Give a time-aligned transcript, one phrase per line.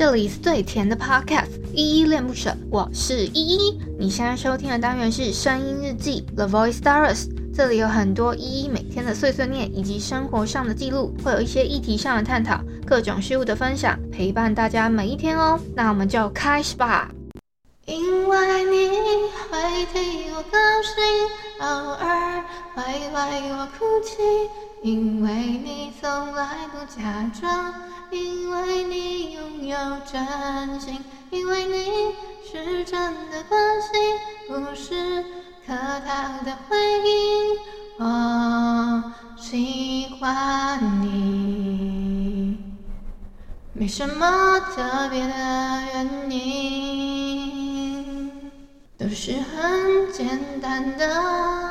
[0.00, 3.78] 这里是最甜的 Podcast，依依恋不舍，我是依依。
[3.98, 15.60] 你现在收听的单元是声音日记 The Voice Diaries，这里有很多依依每天的碎碎念以及生活上的记录，会有一些议题上的探讨，各种事物的分享，陪伴大家每一天哦。
[15.76, 17.10] 那我们就开始吧。
[17.84, 18.88] 因为你
[19.50, 21.04] 会替我高兴，
[21.60, 22.42] 偶尔
[22.74, 24.22] 会为我哭泣，
[24.82, 25.30] 因为
[25.62, 27.74] 你从来不假装，
[28.10, 28.84] 因为
[30.04, 33.90] 真心，因为你是真的关心，
[34.48, 35.22] 不是
[35.66, 36.08] 客套
[36.44, 36.76] 的回
[37.08, 37.58] 应。
[37.98, 42.58] 我喜欢你，
[43.72, 45.34] 没什么特别的
[45.92, 46.50] 原因。
[48.98, 51.69] 都是很简单的。